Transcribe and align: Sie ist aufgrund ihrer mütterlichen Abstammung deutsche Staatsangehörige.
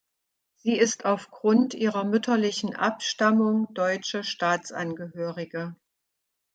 Sie 0.55 0.79
ist 0.79 1.05
aufgrund 1.05 1.75
ihrer 1.75 2.03
mütterlichen 2.05 2.75
Abstammung 2.75 3.71
deutsche 3.75 4.23
Staatsangehörige. 4.23 5.75